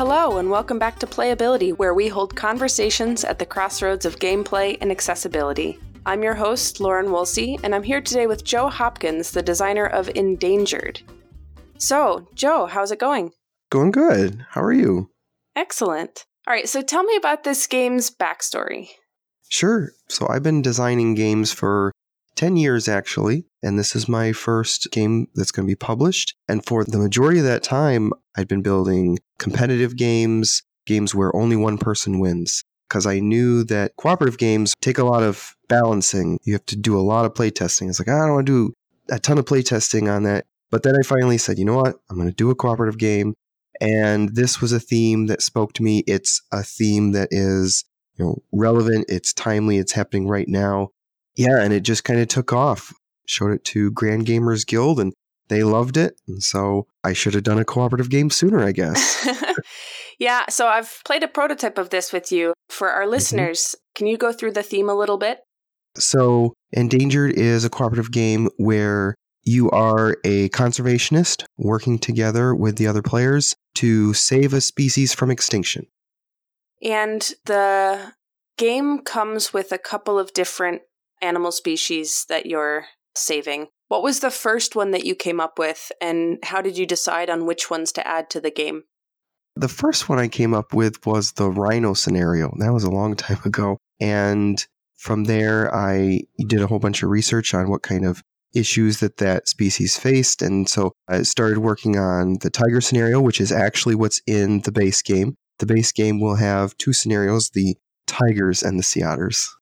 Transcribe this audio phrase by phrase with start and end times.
[0.00, 4.78] Hello, and welcome back to Playability, where we hold conversations at the crossroads of gameplay
[4.80, 5.78] and accessibility.
[6.06, 10.08] I'm your host, Lauren Woolsey, and I'm here today with Joe Hopkins, the designer of
[10.14, 11.02] Endangered.
[11.76, 13.32] So, Joe, how's it going?
[13.70, 14.46] Going good.
[14.48, 15.10] How are you?
[15.54, 16.24] Excellent.
[16.48, 18.88] All right, so tell me about this game's backstory.
[19.50, 19.90] Sure.
[20.08, 21.92] So, I've been designing games for
[22.40, 26.34] 10 years actually, and this is my first game that's going to be published.
[26.48, 31.56] And for the majority of that time, I'd been building competitive games, games where only
[31.56, 32.64] one person wins.
[32.88, 36.38] Because I knew that cooperative games take a lot of balancing.
[36.44, 37.90] You have to do a lot of playtesting.
[37.90, 40.46] It's like, I don't want to do a ton of playtesting on that.
[40.70, 41.96] But then I finally said, you know what?
[42.08, 43.34] I'm going to do a cooperative game.
[43.82, 46.04] And this was a theme that spoke to me.
[46.06, 47.84] It's a theme that is
[48.16, 50.90] you know relevant it's timely it's happening right now
[51.36, 52.92] yeah, and it just kind of took off.
[53.26, 55.12] Showed it to Grand Gamers Guild and
[55.50, 56.18] they loved it.
[56.26, 59.28] And so I should have done a cooperative game sooner, I guess.
[60.18, 62.54] yeah, so I've played a prototype of this with you.
[62.70, 63.10] For our mm-hmm.
[63.10, 63.80] listeners, mm-hmm.
[63.94, 65.40] can you go through the theme a little bit?
[65.96, 72.86] So, Endangered is a cooperative game where you are a conservationist working together with the
[72.86, 75.86] other players to save a species from extinction.
[76.80, 78.12] And the
[78.56, 80.82] game comes with a couple of different
[81.22, 83.68] animal species that you're saving.
[83.88, 87.28] What was the first one that you came up with, and how did you decide
[87.28, 88.84] on which ones to add to the game?
[89.56, 92.54] The first one I came up with was the rhino scenario.
[92.58, 93.78] That was a long time ago.
[94.00, 94.64] And
[94.96, 98.22] from there, I did a whole bunch of research on what kind of
[98.54, 100.42] issues that that species faced.
[100.42, 104.72] And so I started working on the tiger scenario, which is actually what's in the
[104.72, 105.36] base game.
[105.58, 107.76] The base game will have two scenarios the
[108.06, 109.54] tigers and the sea otters.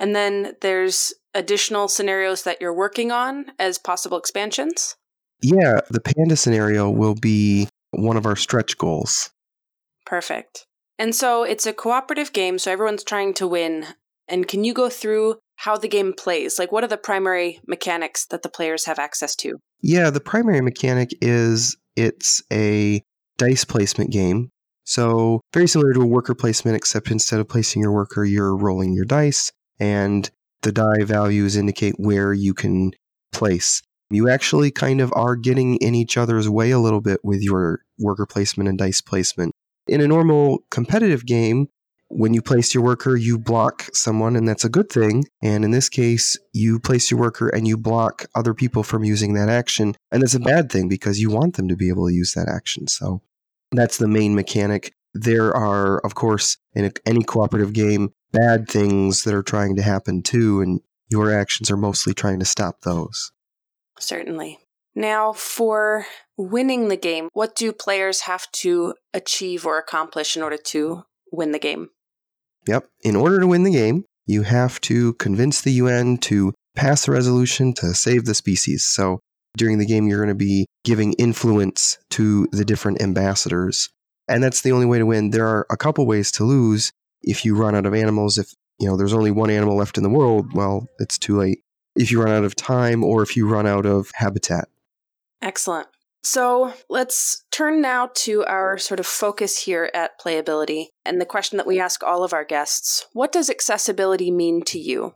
[0.00, 4.96] And then there's additional scenarios that you're working on as possible expansions?
[5.42, 9.30] Yeah, the panda scenario will be one of our stretch goals.
[10.06, 10.66] Perfect.
[10.98, 13.86] And so it's a cooperative game, so everyone's trying to win.
[14.26, 16.58] And can you go through how the game plays?
[16.58, 19.58] Like, what are the primary mechanics that the players have access to?
[19.82, 23.02] Yeah, the primary mechanic is it's a
[23.36, 24.50] dice placement game.
[24.84, 28.94] So, very similar to a worker placement, except instead of placing your worker, you're rolling
[28.94, 30.30] your dice and
[30.62, 32.92] the die values indicate where you can
[33.32, 33.82] place.
[34.10, 37.80] You actually kind of are getting in each other's way a little bit with your
[37.98, 39.54] worker placement and dice placement.
[39.86, 41.68] In a normal competitive game,
[42.08, 45.24] when you place your worker, you block someone, and that's a good thing.
[45.42, 49.34] And in this case, you place your worker and you block other people from using
[49.34, 49.94] that action.
[50.10, 52.48] And that's a bad thing because you want them to be able to use that
[52.48, 52.88] action.
[52.88, 53.22] So
[53.70, 54.92] that's the main mechanic.
[55.14, 60.22] There are, of course, in any cooperative game, bad things that are trying to happen
[60.22, 63.32] too, and your actions are mostly trying to stop those.
[63.98, 64.58] Certainly.
[64.94, 70.56] Now, for winning the game, what do players have to achieve or accomplish in order
[70.56, 71.90] to win the game?
[72.66, 72.88] Yep.
[73.02, 77.12] In order to win the game, you have to convince the UN to pass a
[77.12, 78.84] resolution to save the species.
[78.84, 79.20] So
[79.56, 83.88] during the game, you're going to be giving influence to the different ambassadors.
[84.28, 85.30] And that's the only way to win.
[85.30, 86.92] There are a couple ways to lose
[87.22, 90.02] if you run out of animals, if you know there's only one animal left in
[90.02, 91.60] the world, well, it's too late.
[91.96, 94.68] If you run out of time or if you run out of habitat.
[95.42, 95.88] Excellent.
[96.22, 101.56] So let's turn now to our sort of focus here at playability and the question
[101.56, 105.14] that we ask all of our guests What does accessibility mean to you?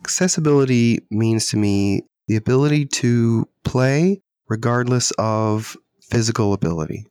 [0.00, 7.06] Accessibility means to me the ability to play regardless of physical ability.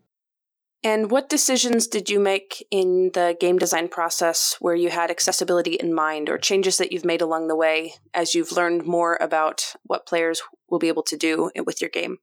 [0.82, 5.74] And what decisions did you make in the game design process where you had accessibility
[5.74, 9.74] in mind, or changes that you've made along the way as you've learned more about
[9.84, 12.18] what players will be able to do with your game?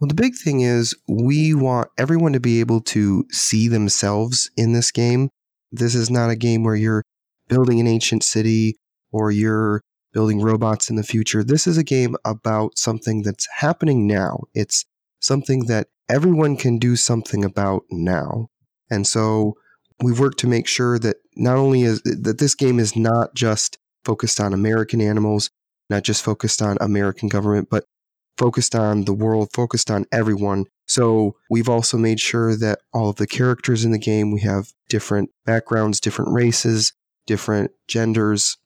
[0.00, 4.74] Well, the big thing is we want everyone to be able to see themselves in
[4.74, 5.30] this game.
[5.72, 7.04] This is not a game where you're
[7.48, 8.76] building an ancient city
[9.12, 9.80] or you're
[10.12, 11.42] building robots in the future.
[11.42, 14.40] This is a game about something that's happening now.
[14.52, 14.84] It's
[15.20, 18.48] something that everyone can do something about now.
[18.90, 19.54] And so
[20.02, 23.78] we've worked to make sure that not only is that this game is not just
[24.04, 25.50] focused on American animals,
[25.90, 27.84] not just focused on American government, but
[28.36, 30.66] focused on the world, focused on everyone.
[30.86, 34.72] So we've also made sure that all of the characters in the game, we have
[34.88, 36.92] different backgrounds, different races,
[37.26, 38.56] different genders.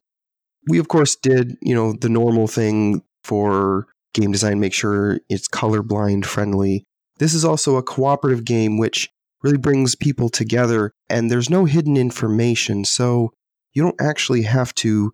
[0.68, 5.48] We of course did, you know, the normal thing for game design, make sure it's
[5.48, 6.84] colorblind friendly.
[7.18, 9.10] This is also a cooperative game which
[9.42, 12.84] really brings people together and there's no hidden information.
[12.84, 13.32] So
[13.74, 15.12] you don't actually have to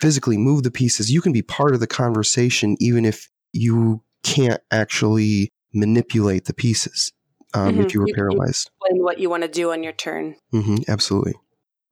[0.00, 1.10] physically move the pieces.
[1.10, 7.12] You can be part of the conversation even if you can't actually manipulate the pieces.
[7.56, 7.84] um, Mhm.
[7.86, 8.68] if you were You- paralyzed.
[8.82, 10.34] Explain what you want to do on your turn.
[10.50, 11.34] hmm absolutely.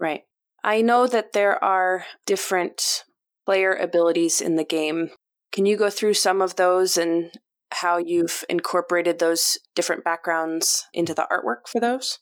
[0.01, 0.25] Right.
[0.65, 3.05] I know that there are different
[3.47, 5.11] player abilities in the game.
[5.53, 7.31] Can you go through some of those and
[7.73, 12.19] how you've incorporated those different backgrounds into the artwork for those?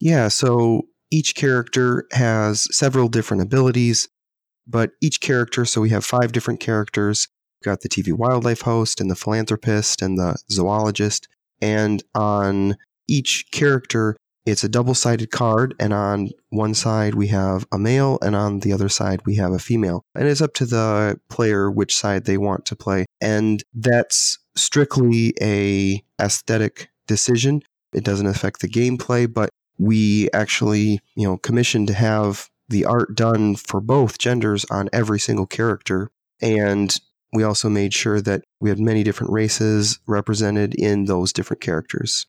[0.00, 4.08] Yeah, so each character has several different abilities,
[4.66, 7.28] but each character, so we have five different characters.
[7.60, 11.26] We've got the TV wildlife host and the philanthropist and the zoologist.
[11.60, 12.76] And on
[13.08, 14.16] each character,
[14.46, 15.74] it's a double sided card.
[15.80, 19.52] And on one side, we have a male, and on the other side, we have
[19.52, 20.04] a female.
[20.14, 23.06] And it's up to the player which side they want to play.
[23.20, 27.62] And that's strictly a aesthetic decision.
[27.92, 33.14] It doesn't affect the gameplay, but we actually, you know, commissioned to have the art
[33.14, 36.10] done for both genders on every single character.
[36.42, 36.94] And
[37.32, 42.26] we also made sure that we had many different races represented in those different characters.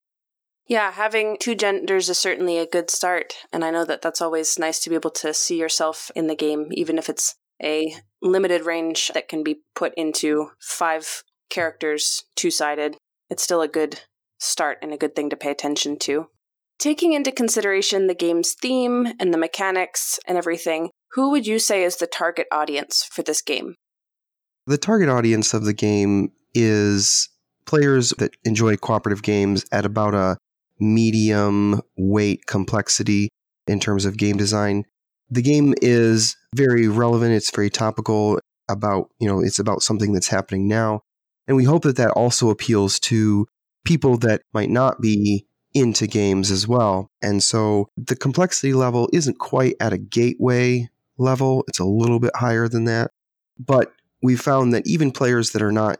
[0.67, 3.33] Yeah, having two genders is certainly a good start.
[3.51, 6.35] And I know that that's always nice to be able to see yourself in the
[6.35, 12.51] game, even if it's a limited range that can be put into five characters, two
[12.51, 12.97] sided.
[13.29, 14.01] It's still a good
[14.39, 16.27] start and a good thing to pay attention to.
[16.79, 21.83] Taking into consideration the game's theme and the mechanics and everything, who would you say
[21.83, 23.75] is the target audience for this game?
[24.65, 27.27] The target audience of the game is
[27.65, 30.37] players that enjoy cooperative games at about a
[30.79, 33.29] medium weight complexity
[33.67, 34.85] in terms of game design.
[35.29, 40.27] The game is very relevant, it's very topical about, you know, it's about something that's
[40.27, 41.01] happening now.
[41.49, 43.47] And we hope that that also appeals to
[43.83, 47.09] people that might not be into games as well.
[47.23, 52.35] And so the complexity level isn't quite at a gateway level, it's a little bit
[52.35, 53.11] higher than that.
[53.57, 53.91] But
[54.21, 55.99] we found that even players that are not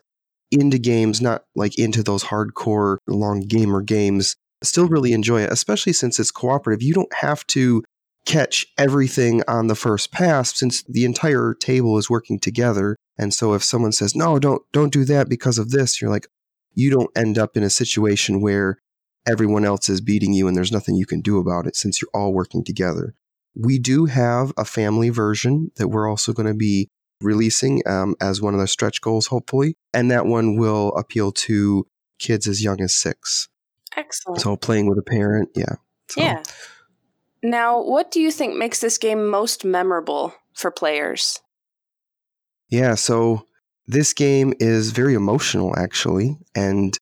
[0.52, 5.94] into games, not like into those hardcore long gamer games, still really enjoy it, especially
[5.94, 6.84] since it's cooperative.
[6.84, 7.84] You don't have to
[8.30, 12.96] catch everything on the first pass since the entire table is working together.
[13.18, 16.28] And so if someone says, "No, don't don't do that because of this," you're like
[16.76, 18.78] you don't end up in a situation where
[19.28, 22.12] everyone else is beating you and there's nothing you can do about it since you're
[22.14, 23.16] all working together.
[23.56, 26.88] We do have a family version that we're also going to be
[27.22, 29.76] releasing um, as one of the stretch goals, hopefully.
[29.92, 31.88] And that one will appeal to
[32.20, 33.50] kids as young as six.
[33.98, 34.40] Excellent.
[34.40, 35.76] So playing with a parent, yeah.
[36.10, 36.44] So, Yeah.
[37.42, 41.40] Now, what do you think makes this game most memorable for players?
[42.70, 43.46] Yeah, so
[43.88, 46.38] this game is very emotional, actually.
[46.54, 46.98] And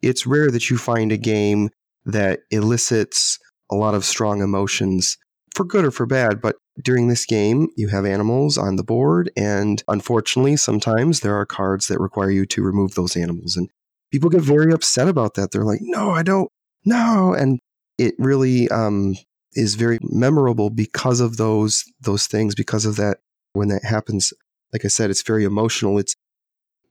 [0.00, 1.70] it's rare that you find a game
[2.06, 3.38] that elicits
[3.70, 5.18] a lot of strong emotions
[5.54, 6.40] for good or for bad.
[6.40, 9.30] But during this game, you have animals on the board.
[9.36, 13.56] And unfortunately, sometimes there are cards that require you to remove those animals.
[13.56, 13.68] And
[14.10, 15.50] people get very upset about that.
[15.50, 16.50] They're like, no, I don't,
[16.84, 17.34] no.
[17.34, 17.60] And
[17.98, 19.16] it really um,
[19.54, 23.18] is very memorable because of those those things, because of that.
[23.52, 24.32] When that happens,
[24.72, 25.98] like I said, it's very emotional.
[25.98, 26.14] It's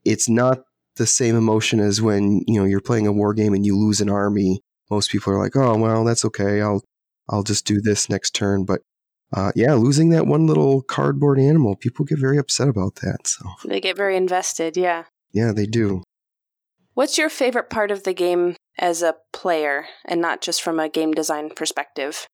[0.03, 0.63] it's not
[0.97, 4.01] the same emotion as when you know you're playing a war game and you lose
[4.01, 4.61] an army.
[4.89, 6.61] Most people are like, "Oh, well, that's okay.
[6.61, 6.83] I'll
[7.29, 8.81] I'll just do this next turn." But
[9.31, 13.27] uh, yeah, losing that one little cardboard animal, people get very upset about that.
[13.27, 15.03] So They get very invested, yeah.
[15.31, 16.03] yeah, they do.
[16.95, 20.89] What's your favorite part of the game as a player and not just from a
[20.89, 22.27] game design perspective?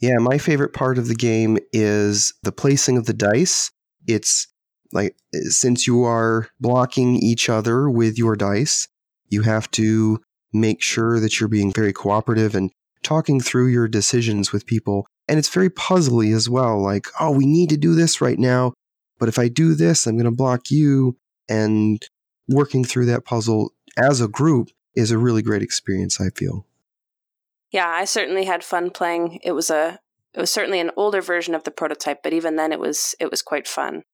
[0.00, 3.70] Yeah, my favorite part of the game is the placing of the dice.
[4.06, 4.48] It's
[4.92, 8.88] like eh, since you are blocking each other with your dice,
[9.28, 10.20] you have to
[10.52, 12.70] make sure that you're being very cooperative and
[13.02, 15.06] talking through your decisions with people.
[15.28, 16.80] And it's very puzzly as well.
[16.80, 18.72] Like, oh, we need to do this right now.
[19.18, 21.16] But if I do this, I'm going to block you.
[21.48, 22.02] And
[22.48, 26.66] working through that puzzle as a group is a really great experience, I feel.
[27.74, 29.40] Yeah, I certainly had fun playing.
[29.42, 29.98] It was a
[30.32, 33.32] it was certainly an older version of the prototype, but even then it was it
[33.32, 34.04] was quite fun.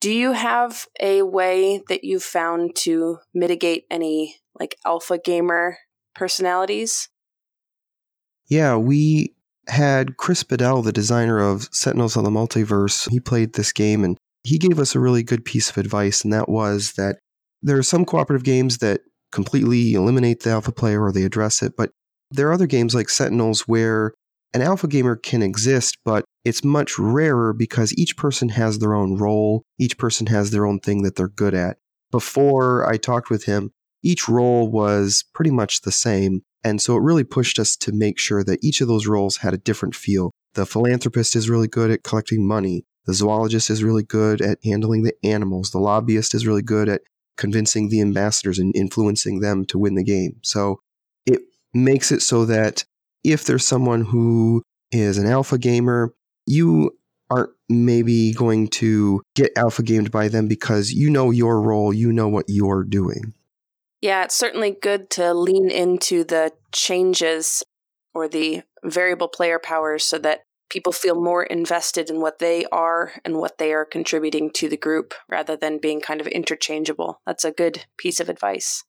[0.00, 5.78] Do you have a way that you've found to mitigate any like alpha gamer
[6.14, 7.08] personalities?
[8.48, 9.34] Yeah, we
[9.66, 13.10] had Chris Badell, the designer of Sentinels of the Multiverse.
[13.10, 16.32] He played this game and he gave us a really good piece of advice, and
[16.32, 17.18] that was that
[17.62, 19.00] there are some cooperative games that
[19.32, 21.90] completely eliminate the alpha player or they address it, but
[22.30, 24.12] there are other games like Sentinels where
[24.54, 29.16] an alpha gamer can exist, but it's much rarer because each person has their own
[29.16, 31.78] role, each person has their own thing that they're good at.
[32.10, 33.70] Before I talked with him,
[34.02, 36.42] each role was pretty much the same.
[36.64, 39.54] And so it really pushed us to make sure that each of those roles had
[39.54, 40.30] a different feel.
[40.54, 42.84] The philanthropist is really good at collecting money.
[43.06, 45.70] The zoologist is really good at handling the animals.
[45.70, 47.02] The lobbyist is really good at
[47.36, 50.40] convincing the ambassadors and influencing them to win the game.
[50.42, 50.80] So
[51.74, 52.84] makes it so that
[53.24, 56.14] if there's someone who is an alpha gamer,
[56.46, 56.96] you
[57.30, 62.12] aren't maybe going to get alpha gamed by them because you know your role, you
[62.12, 63.34] know what you're doing.
[64.00, 67.62] Yeah, it's certainly good to lean into the changes
[68.14, 73.12] or the variable player powers so that people feel more invested in what they are
[73.24, 77.20] and what they are contributing to the group rather than being kind of interchangeable.
[77.26, 78.84] That's a good piece of advice.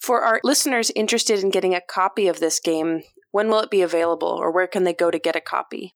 [0.00, 3.02] For our listeners interested in getting a copy of this game,
[3.32, 5.94] when will it be available or where can they go to get a copy?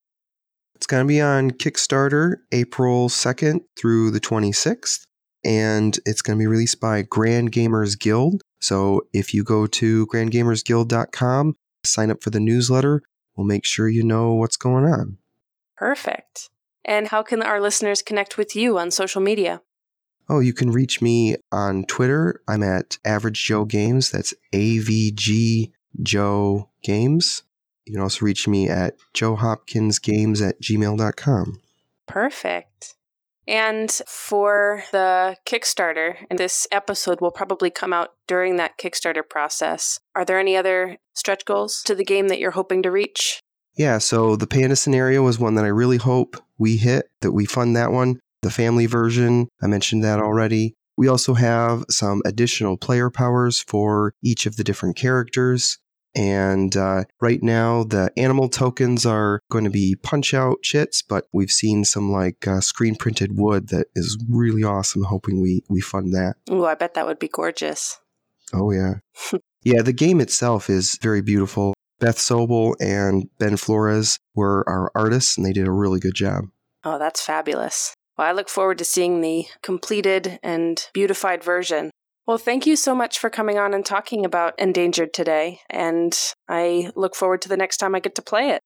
[0.75, 5.07] It's going to be on Kickstarter April 2nd through the 26th,
[5.43, 8.43] and it's going to be released by Grand Gamers Guild.
[8.61, 11.55] So if you go to grandgamersguild.com,
[11.87, 13.03] sign up for the newsletter,
[13.37, 15.17] we'll make sure you know what's going on.
[15.79, 16.51] Perfect.
[16.85, 19.63] And how can our listeners connect with you on social media?
[20.29, 22.41] Oh, you can reach me on Twitter.
[22.49, 24.11] I'm at Average Joe Games.
[24.11, 27.43] That's AVG Joe Games.
[27.85, 31.61] You can also reach me at joehopkinsgames at gmail.com.
[32.07, 32.95] Perfect.
[33.47, 40.01] And for the Kickstarter, and this episode will probably come out during that Kickstarter process,
[40.15, 43.41] are there any other stretch goals to the game that you're hoping to reach?
[43.77, 47.45] Yeah, so the panda scenario was one that I really hope we hit, that we
[47.45, 48.21] fund that one.
[48.45, 50.75] The family version, I mentioned that already.
[50.99, 55.79] We also have some additional player powers for each of the different characters.
[56.15, 61.25] And uh, right now, the animal tokens are going to be punch out chits, but
[61.33, 65.05] we've seen some like uh, screen printed wood that is really awesome.
[65.05, 66.35] Hoping we we fund that.
[66.51, 67.99] Oh, I bet that would be gorgeous.
[68.53, 68.97] Oh yeah,
[69.63, 69.81] yeah.
[69.81, 71.73] The game itself is very beautiful.
[71.99, 76.45] Beth Sobel and Ben Flores were our artists, and they did a really good job.
[76.85, 77.95] Oh, that's fabulous.
[78.17, 81.91] Well, I look forward to seeing the completed and beautified version.
[82.27, 85.61] Well, thank you so much for coming on and talking about Endangered today.
[85.69, 86.17] And
[86.49, 88.63] I look forward to the next time I get to play it.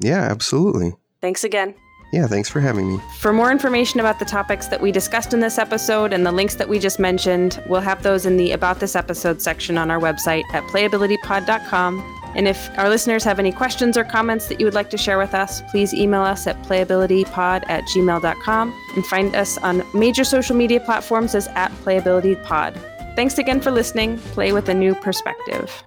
[0.00, 0.94] Yeah, absolutely.
[1.20, 1.74] Thanks again.
[2.12, 3.00] Yeah, thanks for having me.
[3.18, 6.54] For more information about the topics that we discussed in this episode and the links
[6.54, 9.98] that we just mentioned, we'll have those in the About This Episode section on our
[9.98, 12.13] website at playabilitypod.com.
[12.34, 15.18] And if our listeners have any questions or comments that you would like to share
[15.18, 20.56] with us, please email us at playabilitypod at gmail.com and find us on major social
[20.56, 23.14] media platforms as at playabilitypod.
[23.14, 24.18] Thanks again for listening.
[24.18, 25.84] Play with a new perspective.